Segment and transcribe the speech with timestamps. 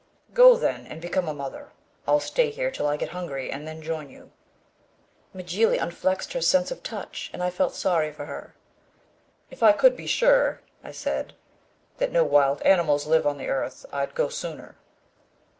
[0.33, 1.73] "Go then, and become a mother.
[2.07, 4.31] I'll stay here till I get hungry and then join you."
[5.35, 8.55] Mjly unflexed her sense of touch and I felt sorry for her.
[9.51, 11.33] "If I could be sure," I said,
[11.99, 14.75] "that no wild animals live on the earth, I'd go sooner."